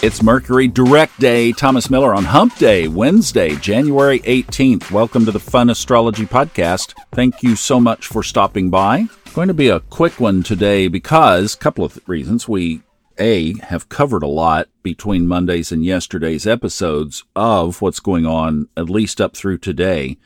It's 0.00 0.22
Mercury 0.22 0.68
Direct 0.68 1.18
Day. 1.18 1.50
Thomas 1.50 1.90
Miller 1.90 2.14
on 2.14 2.22
Hump 2.22 2.56
Day, 2.56 2.86
Wednesday, 2.86 3.56
January 3.56 4.20
18th. 4.20 4.92
Welcome 4.92 5.26
to 5.26 5.32
the 5.32 5.40
Fun 5.40 5.70
Astrology 5.70 6.24
Podcast. 6.24 6.94
Thank 7.10 7.42
you 7.42 7.56
so 7.56 7.80
much 7.80 8.06
for 8.06 8.22
stopping 8.22 8.70
by. 8.70 9.08
Going 9.34 9.48
to 9.48 9.54
be 9.54 9.68
a 9.68 9.80
quick 9.80 10.20
one 10.20 10.44
today 10.44 10.86
because 10.86 11.54
a 11.54 11.58
couple 11.58 11.84
of 11.84 11.98
reasons. 12.06 12.46
We 12.46 12.82
a 13.18 13.58
have 13.58 13.88
covered 13.88 14.22
a 14.22 14.28
lot 14.28 14.68
between 14.84 15.26
Monday's 15.26 15.72
and 15.72 15.84
yesterday's 15.84 16.46
episodes 16.46 17.24
of 17.34 17.82
what's 17.82 17.98
going 17.98 18.24
on 18.24 18.68
at 18.76 18.88
least 18.88 19.20
up 19.20 19.36
through 19.36 19.58
today. 19.58 20.16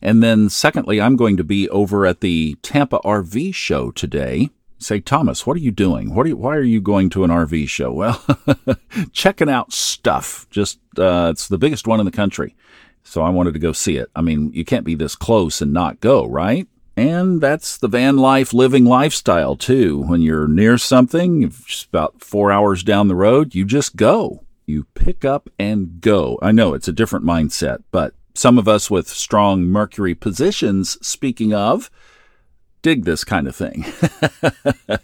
And 0.00 0.22
then 0.22 0.48
secondly, 0.48 1.00
I'm 1.00 1.16
going 1.16 1.36
to 1.36 1.44
be 1.44 1.68
over 1.70 2.06
at 2.06 2.20
the 2.20 2.56
Tampa 2.62 3.00
RV 3.00 3.56
show 3.56 3.90
today 3.90 4.50
say, 4.78 5.00
Thomas, 5.00 5.46
what 5.46 5.56
are 5.56 5.60
you 5.60 5.70
doing? 5.70 6.14
What 6.14 6.26
are 6.26 6.28
you, 6.28 6.36
why 6.36 6.56
are 6.56 6.62
you 6.62 6.80
going 6.80 7.10
to 7.10 7.24
an 7.24 7.30
RV 7.30 7.68
show? 7.68 7.92
Well, 7.96 8.24
checking 9.12 9.48
out 9.48 9.72
stuff. 9.72 10.46
Just, 10.50 10.78
uh, 10.98 11.28
it's 11.32 11.48
the 11.48 11.58
biggest 11.58 11.86
one 11.86 12.00
in 12.00 12.06
the 12.06 12.12
country. 12.12 12.54
So 13.02 13.22
I 13.22 13.30
wanted 13.30 13.54
to 13.54 13.60
go 13.60 13.72
see 13.72 13.96
it. 13.96 14.10
I 14.16 14.20
mean, 14.20 14.52
you 14.52 14.64
can't 14.64 14.84
be 14.84 14.94
this 14.94 15.14
close 15.14 15.62
and 15.62 15.72
not 15.72 16.00
go, 16.00 16.26
right? 16.26 16.66
And 16.96 17.40
that's 17.40 17.76
the 17.76 17.88
van 17.88 18.16
life 18.16 18.52
living 18.54 18.84
lifestyle 18.84 19.54
too. 19.54 20.02
When 20.02 20.22
you're 20.22 20.48
near 20.48 20.78
something, 20.78 21.48
just 21.50 21.88
about 21.88 22.22
four 22.22 22.50
hours 22.50 22.82
down 22.82 23.08
the 23.08 23.14
road, 23.14 23.54
you 23.54 23.64
just 23.64 23.96
go. 23.96 24.44
You 24.64 24.84
pick 24.94 25.24
up 25.24 25.48
and 25.58 26.00
go. 26.00 26.38
I 26.42 26.52
know 26.52 26.74
it's 26.74 26.88
a 26.88 26.92
different 26.92 27.24
mindset, 27.24 27.82
but 27.92 28.14
some 28.34 28.58
of 28.58 28.66
us 28.66 28.90
with 28.90 29.08
strong 29.08 29.64
Mercury 29.64 30.14
positions, 30.14 30.98
speaking 31.06 31.52
of, 31.52 31.90
dig 32.86 33.04
this 33.04 33.24
kind 33.24 33.48
of 33.48 33.56
thing. 33.56 33.84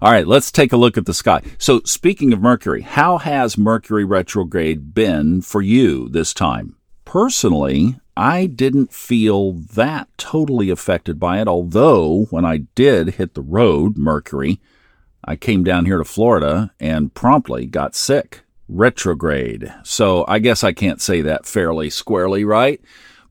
All 0.00 0.12
right, 0.12 0.24
let's 0.24 0.52
take 0.52 0.72
a 0.72 0.76
look 0.76 0.96
at 0.96 1.04
the 1.04 1.12
sky. 1.12 1.42
So, 1.58 1.80
speaking 1.84 2.32
of 2.32 2.40
Mercury, 2.40 2.82
how 2.82 3.18
has 3.18 3.58
Mercury 3.58 4.04
retrograde 4.04 4.94
been 4.94 5.42
for 5.42 5.60
you 5.60 6.08
this 6.08 6.32
time? 6.32 6.76
Personally, 7.04 7.98
I 8.16 8.46
didn't 8.46 8.92
feel 8.92 9.50
that 9.50 10.06
totally 10.16 10.70
affected 10.70 11.18
by 11.18 11.40
it, 11.40 11.48
although 11.48 12.26
when 12.30 12.44
I 12.44 12.66
did 12.76 13.14
hit 13.14 13.34
the 13.34 13.42
road, 13.42 13.96
Mercury, 13.96 14.60
I 15.24 15.34
came 15.34 15.64
down 15.64 15.86
here 15.86 15.98
to 15.98 16.04
Florida 16.04 16.70
and 16.78 17.14
promptly 17.14 17.66
got 17.66 17.96
sick. 17.96 18.42
Retrograde. 18.68 19.74
So, 19.82 20.24
I 20.28 20.38
guess 20.38 20.62
I 20.62 20.72
can't 20.72 21.02
say 21.02 21.20
that 21.22 21.46
fairly 21.46 21.90
squarely, 21.90 22.44
right? 22.44 22.80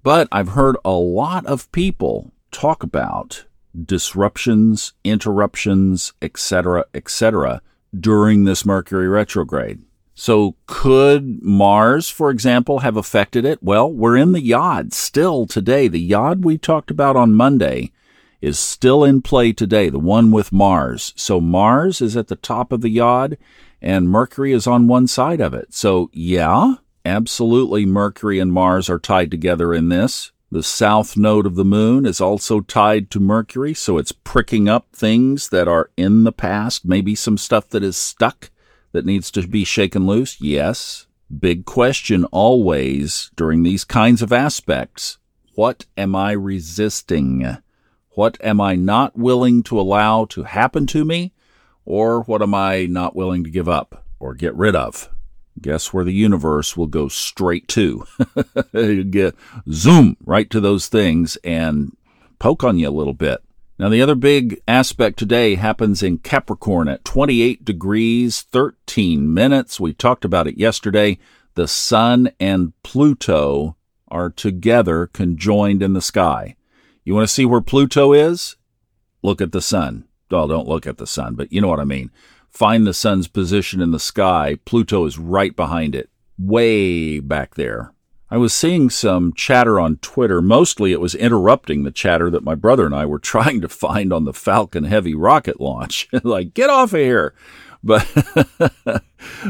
But 0.03 0.27
I've 0.29 0.49
heard 0.49 0.75
a 0.83 0.91
lot 0.91 1.45
of 1.45 1.71
people 1.71 2.33
talk 2.51 2.83
about 2.83 3.45
disruptions, 3.79 4.93
interruptions, 5.03 6.13
etc., 6.21 6.85
etc., 6.93 7.61
during 7.97 8.43
this 8.43 8.65
Mercury 8.65 9.07
retrograde. 9.07 9.81
So, 10.15 10.55
could 10.67 11.41
Mars, 11.41 12.09
for 12.09 12.29
example, 12.29 12.79
have 12.79 12.97
affected 12.97 13.45
it? 13.45 13.63
Well, 13.63 13.91
we're 13.91 14.17
in 14.17 14.31
the 14.31 14.41
Yod 14.41 14.93
still 14.93 15.47
today. 15.47 15.87
The 15.87 15.99
Yod 15.99 16.45
we 16.45 16.57
talked 16.57 16.91
about 16.91 17.15
on 17.15 17.33
Monday 17.33 17.91
is 18.39 18.59
still 18.59 19.03
in 19.03 19.21
play 19.21 19.53
today, 19.53 19.89
the 19.89 19.97
one 19.97 20.29
with 20.29 20.51
Mars. 20.51 21.13
So, 21.15 21.41
Mars 21.41 21.99
is 21.99 22.15
at 22.15 22.27
the 22.27 22.35
top 22.35 22.71
of 22.71 22.81
the 22.81 22.89
Yod, 22.89 23.37
and 23.81 24.09
Mercury 24.09 24.51
is 24.53 24.67
on 24.67 24.87
one 24.87 25.07
side 25.07 25.41
of 25.41 25.55
it. 25.55 25.73
So, 25.73 26.11
yeah, 26.13 26.75
absolutely, 27.03 27.85
Mercury 27.87 28.37
and 28.37 28.53
Mars 28.53 28.91
are 28.91 28.99
tied 28.99 29.31
together 29.31 29.73
in 29.73 29.89
this. 29.89 30.31
The 30.53 30.61
south 30.61 31.17
node 31.17 31.47
of 31.47 31.55
the 31.55 31.65
moon 31.65 32.05
is 32.05 32.21
also 32.21 32.59
tied 32.61 33.09
to 33.09 33.19
Mercury, 33.19 33.73
so 33.73 33.97
it's 33.97 34.11
pricking 34.11 34.69
up 34.69 34.85
things 34.93 35.49
that 35.49 35.67
are 35.67 35.89
in 35.97 36.25
the 36.25 36.31
past, 36.31 36.85
maybe 36.85 37.15
some 37.15 37.39
stuff 37.39 37.69
that 37.69 37.81
is 37.81 37.97
stuck 37.97 38.51
that 38.91 39.03
needs 39.03 39.31
to 39.31 39.47
be 39.47 39.63
shaken 39.63 40.05
loose. 40.05 40.39
Yes. 40.39 41.07
Big 41.39 41.65
question 41.65 42.25
always 42.25 43.31
during 43.35 43.63
these 43.63 43.83
kinds 43.83 44.21
of 44.21 44.31
aspects. 44.31 45.17
What 45.55 45.87
am 45.97 46.15
I 46.15 46.33
resisting? 46.33 47.57
What 48.09 48.37
am 48.39 48.61
I 48.61 48.75
not 48.75 49.17
willing 49.17 49.63
to 49.63 49.81
allow 49.81 50.25
to 50.25 50.43
happen 50.43 50.85
to 50.85 51.03
me? 51.03 51.33
Or 51.83 52.21
what 52.25 52.43
am 52.43 52.53
I 52.53 52.85
not 52.85 53.15
willing 53.15 53.43
to 53.43 53.49
give 53.49 53.67
up 53.67 54.05
or 54.19 54.35
get 54.35 54.53
rid 54.53 54.75
of? 54.75 55.09
Guess 55.61 55.93
where 55.93 56.03
the 56.03 56.13
universe 56.13 56.75
will 56.75 56.87
go 56.87 57.07
straight 57.07 57.67
to? 57.69 58.05
you 58.73 59.03
get 59.03 59.35
zoom 59.71 60.17
right 60.25 60.49
to 60.49 60.59
those 60.59 60.87
things 60.87 61.37
and 61.43 61.95
poke 62.39 62.63
on 62.63 62.77
you 62.77 62.89
a 62.89 62.91
little 62.91 63.13
bit. 63.13 63.43
Now, 63.79 63.89
the 63.89 64.01
other 64.01 64.15
big 64.15 64.61
aspect 64.67 65.17
today 65.17 65.55
happens 65.55 66.03
in 66.03 66.19
Capricorn 66.19 66.87
at 66.87 67.03
28 67.05 67.65
degrees, 67.65 68.41
13 68.43 69.33
minutes. 69.33 69.79
We 69.79 69.93
talked 69.93 70.23
about 70.23 70.47
it 70.47 70.57
yesterday. 70.57 71.17
The 71.55 71.67
Sun 71.67 72.31
and 72.39 72.73
Pluto 72.83 73.75
are 74.09 74.29
together, 74.29 75.07
conjoined 75.07 75.81
in 75.81 75.93
the 75.93 76.01
sky. 76.01 76.55
You 77.03 77.15
want 77.15 77.27
to 77.27 77.33
see 77.33 77.45
where 77.45 77.61
Pluto 77.61 78.13
is? 78.13 78.55
Look 79.23 79.41
at 79.41 79.51
the 79.51 79.61
Sun. 79.61 80.05
Well, 80.29 80.47
don't 80.47 80.67
look 80.67 80.87
at 80.87 80.97
the 80.97 81.07
Sun, 81.07 81.35
but 81.35 81.51
you 81.51 81.61
know 81.61 81.67
what 81.67 81.79
I 81.79 81.85
mean 81.85 82.11
find 82.53 82.85
the 82.85 82.93
sun's 82.93 83.27
position 83.27 83.81
in 83.81 83.91
the 83.91 83.99
sky, 83.99 84.57
Pluto 84.63 85.05
is 85.05 85.17
right 85.17 85.55
behind 85.55 85.95
it, 85.95 86.09
way 86.37 87.19
back 87.19 87.55
there. 87.55 87.91
I 88.29 88.37
was 88.37 88.53
seeing 88.53 88.89
some 88.89 89.33
chatter 89.33 89.79
on 89.79 89.97
Twitter. 89.97 90.41
Mostly 90.41 90.91
it 90.91 91.01
was 91.01 91.13
interrupting 91.13 91.83
the 91.83 91.91
chatter 91.91 92.29
that 92.31 92.43
my 92.43 92.55
brother 92.55 92.85
and 92.85 92.95
I 92.95 93.05
were 93.05 93.19
trying 93.33 93.61
to 93.61 93.69
find 93.69 94.13
on 94.13 94.25
the 94.25 94.33
Falcon 94.33 94.85
Heavy 94.85 95.13
rocket 95.13 95.59
launch. 95.59 96.07
like, 96.23 96.53
get 96.53 96.69
off 96.69 96.93
of 96.93 96.99
here. 96.99 97.33
But, 97.85 98.07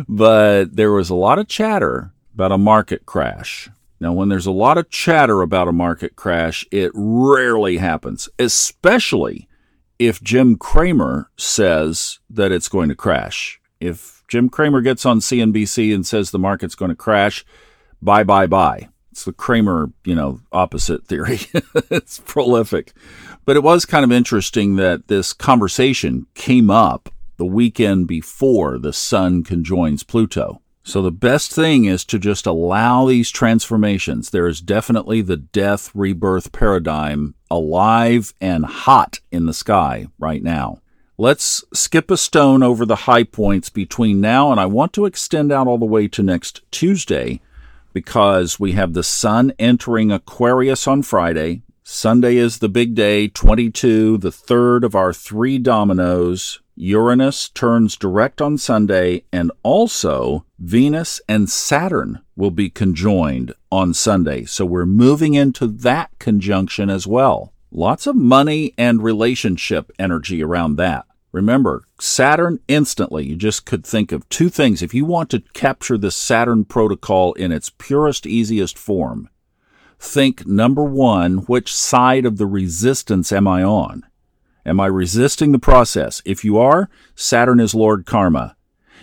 but 0.07 0.75
there 0.75 0.91
was 0.91 1.11
a 1.11 1.15
lot 1.15 1.37
of 1.37 1.47
chatter 1.47 2.11
about 2.33 2.51
a 2.51 2.57
market 2.57 3.05
crash. 3.05 3.69
Now, 3.99 4.11
when 4.11 4.29
there's 4.29 4.47
a 4.47 4.51
lot 4.51 4.79
of 4.79 4.89
chatter 4.89 5.43
about 5.43 5.67
a 5.67 5.71
market 5.71 6.15
crash, 6.15 6.65
it 6.71 6.89
rarely 6.95 7.77
happens, 7.77 8.27
especially 8.39 9.47
if 10.07 10.21
Jim 10.21 10.55
Cramer 10.55 11.29
says 11.37 12.19
that 12.29 12.51
it's 12.51 12.67
going 12.67 12.89
to 12.89 12.95
crash. 12.95 13.59
If 13.79 14.23
Jim 14.27 14.49
Cramer 14.49 14.81
gets 14.81 15.05
on 15.05 15.19
CNBC 15.19 15.93
and 15.93 16.05
says 16.05 16.31
the 16.31 16.39
market's 16.39 16.75
going 16.75 16.89
to 16.89 16.95
crash, 16.95 17.45
bye, 18.01 18.23
bye, 18.23 18.47
bye. 18.47 18.89
It's 19.11 19.25
the 19.25 19.33
Cramer, 19.33 19.91
you 20.05 20.15
know, 20.15 20.41
opposite 20.51 21.05
theory. 21.05 21.41
it's 21.91 22.19
prolific. 22.19 22.93
But 23.45 23.55
it 23.55 23.63
was 23.63 23.85
kind 23.85 24.03
of 24.03 24.11
interesting 24.11 24.75
that 24.77 25.07
this 25.07 25.33
conversation 25.33 26.25
came 26.33 26.71
up 26.71 27.09
the 27.37 27.45
weekend 27.45 28.07
before 28.07 28.79
the 28.79 28.93
sun 28.93 29.43
conjoins 29.43 30.03
Pluto. 30.03 30.61
So 30.83 31.01
the 31.01 31.11
best 31.11 31.53
thing 31.53 31.85
is 31.85 32.03
to 32.05 32.19
just 32.19 32.45
allow 32.45 33.05
these 33.05 33.31
transformations. 33.31 34.29
There 34.29 34.47
is 34.47 34.59
definitely 34.59 35.21
the 35.21 35.37
death 35.37 35.91
rebirth 35.93 36.51
paradigm 36.51 37.35
alive 37.53 38.33
and 38.41 38.65
hot 38.65 39.19
in 39.31 39.45
the 39.45 39.53
sky 39.53 40.07
right 40.17 40.41
now. 40.41 40.79
Let's 41.19 41.63
skip 41.71 42.09
a 42.09 42.17
stone 42.17 42.63
over 42.63 42.83
the 42.83 43.05
high 43.07 43.23
points 43.23 43.69
between 43.69 44.19
now 44.19 44.51
and 44.51 44.59
I 44.59 44.65
want 44.65 44.91
to 44.93 45.05
extend 45.05 45.51
out 45.51 45.67
all 45.67 45.77
the 45.77 45.85
way 45.85 46.07
to 46.07 46.23
next 46.23 46.61
Tuesday 46.71 47.39
because 47.93 48.59
we 48.59 48.71
have 48.71 48.93
the 48.93 49.03
sun 49.03 49.53
entering 49.59 50.11
Aquarius 50.11 50.87
on 50.87 51.03
Friday. 51.03 51.61
Sunday 51.83 52.37
is 52.37 52.57
the 52.57 52.69
big 52.69 52.95
day, 52.95 53.27
22, 53.27 54.17
the 54.17 54.31
third 54.31 54.83
of 54.83 54.95
our 54.95 55.13
three 55.13 55.59
dominoes. 55.59 56.59
Uranus 56.75 57.50
turns 57.50 57.95
direct 57.95 58.41
on 58.41 58.57
Sunday, 58.57 59.25
and 59.31 59.51
also 59.61 60.45
Venus 60.57 61.22
and 61.29 61.50
Saturn 61.50 62.22
will 62.35 62.51
be 62.51 62.69
conjoined 62.69 63.53
on 63.72 63.94
Sunday. 63.94 64.45
So 64.45 64.66
we're 64.66 64.85
moving 64.85 65.35
into 65.35 65.67
that 65.67 66.09
conjunction 66.19 66.89
as 66.89 67.06
well. 67.06 67.53
Lots 67.72 68.07
of 68.07 68.16
money 68.16 68.73
and 68.78 69.03
relationship 69.03 69.91
energy 70.00 70.44
around 70.44 70.75
that. 70.78 71.06
Remember, 71.31 71.83
Saturn 72.00 72.59
instantly, 72.67 73.25
you 73.25 73.35
just 73.35 73.66
could 73.66 73.85
think 73.85 74.12
of 74.12 74.28
two 74.29 74.50
things. 74.50 74.83
If 74.83 74.94
you 74.94 75.06
want 75.06 75.31
to 75.31 75.44
capture 75.53 75.97
the 75.97 76.12
Saturn 76.12 76.65
protocol 76.65 77.33
in 77.33 77.51
its 77.51 77.71
purest, 77.71 78.27
easiest 78.27 78.77
form, 78.77 79.30
think 80.00 80.45
number 80.45 80.83
one, 80.83 81.38
which 81.47 81.74
side 81.74 82.25
of 82.25 82.38
the 82.38 82.45
resistance 82.45 83.31
am 83.31 83.47
I 83.47 83.63
on? 83.63 84.06
Am 84.65 84.80
I 84.80 84.86
resisting 84.86 85.51
the 85.51 85.60
process? 85.60 86.21
If 86.25 86.45
you 86.45 86.57
are, 86.57 86.89
Saturn 87.15 87.60
is 87.60 87.75
Lord 87.75 88.06
Karma. 88.06 88.56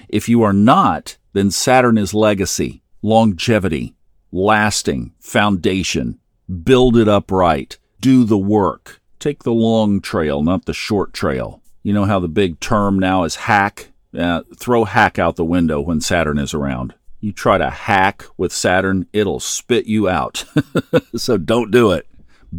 If 0.08 0.28
you 0.28 0.42
are 0.42 0.54
not, 0.54 1.18
then 1.34 1.50
Saturn 1.50 1.98
is 1.98 2.14
legacy, 2.14 2.82
longevity, 3.02 3.94
lasting, 4.32 5.12
foundation. 5.20 6.18
Build 6.64 6.96
it 6.96 7.08
up 7.08 7.30
right. 7.30 7.76
Do 8.00 8.24
the 8.24 8.38
work. 8.38 9.00
Take 9.18 9.42
the 9.42 9.52
long 9.52 10.00
trail, 10.00 10.42
not 10.42 10.64
the 10.64 10.72
short 10.72 11.12
trail. 11.12 11.62
You 11.82 11.92
know 11.92 12.06
how 12.06 12.20
the 12.20 12.28
big 12.28 12.58
term 12.58 12.98
now 12.98 13.24
is 13.24 13.36
hack? 13.36 13.90
Uh, 14.16 14.42
throw 14.56 14.84
hack 14.84 15.18
out 15.18 15.36
the 15.36 15.44
window 15.44 15.80
when 15.80 16.00
Saturn 16.00 16.38
is 16.38 16.54
around. 16.54 16.94
You 17.20 17.32
try 17.32 17.58
to 17.58 17.68
hack 17.68 18.24
with 18.38 18.50
Saturn, 18.50 19.06
it'll 19.12 19.40
spit 19.40 19.86
you 19.86 20.08
out. 20.08 20.46
so 21.16 21.36
don't 21.36 21.70
do 21.70 21.92
it. 21.92 22.06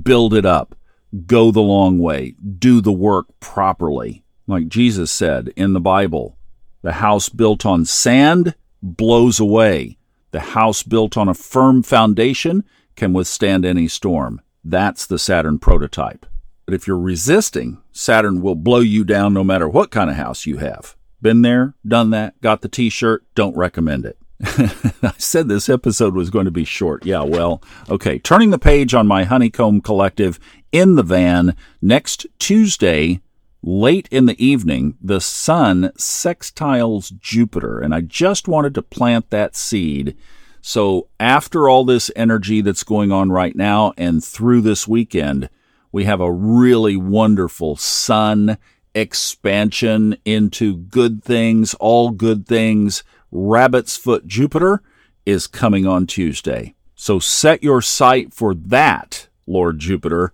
Build 0.04 0.36
it 0.36 0.45
up 0.45 0.75
go 1.25 1.51
the 1.51 1.61
long 1.61 1.99
way, 1.99 2.35
do 2.59 2.81
the 2.81 2.91
work 2.91 3.27
properly. 3.39 4.23
Like 4.47 4.67
Jesus 4.67 5.11
said 5.11 5.53
in 5.55 5.73
the 5.73 5.79
Bible, 5.79 6.37
the 6.81 6.93
house 6.93 7.29
built 7.29 7.65
on 7.65 7.85
sand 7.85 8.55
blows 8.81 9.39
away. 9.39 9.97
The 10.31 10.39
house 10.39 10.83
built 10.83 11.17
on 11.17 11.27
a 11.27 11.33
firm 11.33 11.83
foundation 11.83 12.63
can 12.95 13.13
withstand 13.13 13.65
any 13.65 13.87
storm. 13.87 14.41
That's 14.63 15.05
the 15.05 15.19
Saturn 15.19 15.59
prototype. 15.59 16.25
But 16.65 16.75
if 16.75 16.87
you're 16.87 16.97
resisting, 16.97 17.81
Saturn 17.91 18.41
will 18.41 18.55
blow 18.55 18.79
you 18.79 19.03
down 19.03 19.33
no 19.33 19.43
matter 19.43 19.67
what 19.67 19.91
kind 19.91 20.09
of 20.09 20.15
house 20.15 20.45
you 20.45 20.57
have. 20.57 20.95
Been 21.21 21.41
there, 21.41 21.75
done 21.85 22.09
that, 22.11 22.39
got 22.41 22.61
the 22.61 22.69
t 22.69 22.89
shirt, 22.89 23.25
don't 23.35 23.55
recommend 23.55 24.05
it. 24.05 24.17
I 25.03 25.13
said 25.17 25.47
this 25.47 25.69
episode 25.69 26.15
was 26.15 26.29
going 26.29 26.45
to 26.45 26.51
be 26.51 26.65
short. 26.65 27.05
Yeah, 27.05 27.21
well, 27.21 27.61
okay. 27.89 28.17
Turning 28.17 28.49
the 28.49 28.57
page 28.57 28.93
on 28.93 29.07
my 29.07 29.23
Honeycomb 29.23 29.81
Collective 29.81 30.39
in 30.71 30.95
the 30.95 31.03
van 31.03 31.55
next 31.81 32.25
Tuesday, 32.39 33.21
late 33.61 34.07
in 34.09 34.25
the 34.25 34.43
evening, 34.43 34.97
the 35.01 35.21
sun 35.21 35.91
sextiles 35.97 37.17
Jupiter. 37.19 37.79
And 37.79 37.93
I 37.93 38.01
just 38.01 38.47
wanted 38.47 38.73
to 38.75 38.81
plant 38.81 39.29
that 39.29 39.55
seed. 39.55 40.17
So 40.61 41.07
after 41.19 41.69
all 41.69 41.85
this 41.85 42.09
energy 42.15 42.61
that's 42.61 42.83
going 42.83 43.11
on 43.11 43.31
right 43.31 43.55
now 43.55 43.94
and 43.97 44.23
through 44.23 44.61
this 44.61 44.87
weekend, 44.87 45.49
we 45.91 46.05
have 46.05 46.21
a 46.21 46.31
really 46.31 46.95
wonderful 46.95 47.75
sun 47.75 48.57
expansion 48.94 50.17
into 50.25 50.77
good 50.77 51.23
things, 51.23 51.73
all 51.75 52.09
good 52.11 52.47
things. 52.47 53.03
Rabbit's 53.31 53.98
Foot 53.98 54.28
Jupiter 54.28 54.81
is 55.25 55.48
coming 55.48 55.88
on 55.88 56.06
Tuesday. 56.06 56.75
So 56.95 57.19
set 57.19 57.63
your 57.63 57.81
sight 57.81 58.33
for 58.33 58.54
that, 58.54 59.28
Lord 59.48 59.80
Jupiter. 59.80 60.33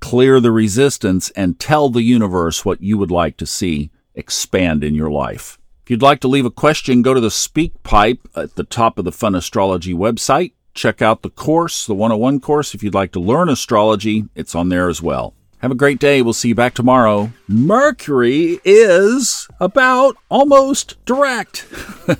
Clear 0.00 0.38
the 0.38 0.52
resistance 0.52 1.30
and 1.30 1.58
tell 1.58 1.88
the 1.88 2.02
universe 2.02 2.64
what 2.64 2.82
you 2.82 2.98
would 2.98 3.10
like 3.10 3.36
to 3.38 3.46
see 3.46 3.90
expand 4.14 4.84
in 4.84 4.94
your 4.94 5.10
life. 5.10 5.58
If 5.82 5.90
you'd 5.90 6.02
like 6.02 6.20
to 6.20 6.28
leave 6.28 6.46
a 6.46 6.50
question, 6.50 7.02
go 7.02 7.14
to 7.14 7.20
the 7.20 7.28
SpeakPipe 7.28 8.20
at 8.34 8.54
the 8.54 8.64
top 8.64 8.98
of 8.98 9.04
the 9.04 9.12
Fun 9.12 9.34
Astrology 9.34 9.92
website. 9.92 10.52
Check 10.72 11.02
out 11.02 11.22
the 11.22 11.30
course, 11.30 11.86
the 11.86 11.94
101 11.94 12.40
course. 12.40 12.74
If 12.74 12.82
you'd 12.82 12.94
like 12.94 13.12
to 13.12 13.20
learn 13.20 13.48
astrology, 13.48 14.24
it's 14.34 14.54
on 14.54 14.70
there 14.70 14.88
as 14.88 15.02
well. 15.02 15.34
Have 15.64 15.70
a 15.70 15.74
great 15.74 15.98
day. 15.98 16.20
We'll 16.20 16.34
see 16.34 16.48
you 16.48 16.54
back 16.54 16.74
tomorrow. 16.74 17.32
Mercury 17.48 18.60
is 18.66 19.48
about 19.58 20.14
almost 20.28 21.02
direct 21.06 21.64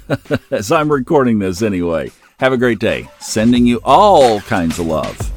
as 0.50 0.72
I'm 0.72 0.90
recording 0.90 1.40
this 1.40 1.60
anyway. 1.60 2.10
Have 2.40 2.54
a 2.54 2.56
great 2.56 2.78
day. 2.78 3.06
Sending 3.20 3.66
you 3.66 3.82
all 3.84 4.40
kinds 4.40 4.78
of 4.78 4.86
love. 4.86 5.33